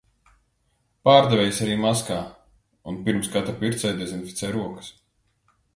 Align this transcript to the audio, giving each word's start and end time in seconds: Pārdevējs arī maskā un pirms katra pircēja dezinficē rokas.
Pārdevējs 1.09 1.59
arī 1.65 1.75
maskā 1.83 2.17
un 2.93 2.99
pirms 3.09 3.33
katra 3.37 3.57
pircēja 3.61 3.97
dezinficē 4.03 4.55
rokas. 4.59 4.93